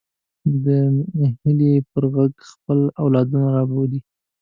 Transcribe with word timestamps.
هیلۍ 1.43 1.71
پر 1.91 2.03
غږ 2.13 2.33
خپل 2.51 2.79
اولادونه 3.01 3.47
رابولي 3.55 3.99